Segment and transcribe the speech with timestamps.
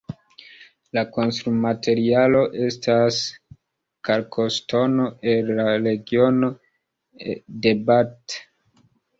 [0.97, 3.19] La konstrumaterialo estas
[4.09, 6.51] kalkoŝtono el la regiono
[7.67, 8.41] de Bath.